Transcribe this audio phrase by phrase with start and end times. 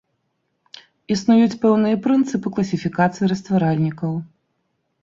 [1.17, 4.11] Існуюць пэўныя прынцыпы класіфікацыі растваральнікаў.